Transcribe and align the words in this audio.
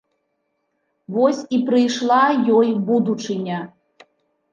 Вось 1.17 1.41
і 1.57 1.59
прыйшла 1.67 2.21
ёй 2.61 2.73
будучыня! 2.89 3.59